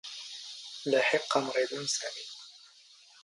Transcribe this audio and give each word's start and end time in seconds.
ⵍⴰⵃ 0.89 1.09
ⵉⵇⵇⴰⵎⵔⵉⴹⵏ 1.17 1.77
ⵏ 1.83 1.85
ⵙⴰⵎⵉ. 1.95 2.25